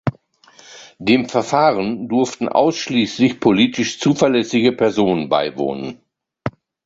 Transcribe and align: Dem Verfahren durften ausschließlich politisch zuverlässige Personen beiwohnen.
Dem 0.97 1.29
Verfahren 1.29 2.07
durften 2.07 2.49
ausschließlich 2.49 3.39
politisch 3.39 3.99
zuverlässige 3.99 4.71
Personen 4.71 5.29
beiwohnen. 5.29 6.01